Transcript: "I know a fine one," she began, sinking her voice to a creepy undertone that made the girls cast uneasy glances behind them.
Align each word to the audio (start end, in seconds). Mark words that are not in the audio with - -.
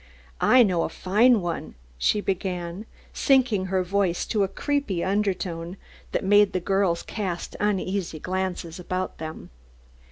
"I 0.41 0.63
know 0.63 0.81
a 0.81 0.89
fine 0.89 1.41
one," 1.41 1.75
she 1.99 2.21
began, 2.21 2.87
sinking 3.13 3.65
her 3.65 3.83
voice 3.83 4.25
to 4.25 4.41
a 4.41 4.47
creepy 4.47 5.03
undertone 5.03 5.77
that 6.11 6.23
made 6.23 6.53
the 6.53 6.59
girls 6.59 7.03
cast 7.03 7.55
uneasy 7.59 8.17
glances 8.17 8.79
behind 8.79 9.11
them. 9.19 9.51